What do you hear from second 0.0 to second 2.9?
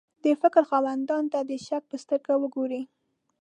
د فکر خاوندانو ته د شک په سترګه وګوري.